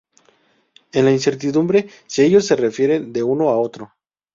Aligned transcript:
En 0.93 1.05
la 1.05 1.11
incertidumbre 1.11 1.87
si 2.07 2.23
ellos 2.23 2.47
se 2.47 2.55
refieren 2.55 3.13
de 3.13 3.21
uno 3.21 3.49
a 3.49 3.59
otro. 3.59 3.93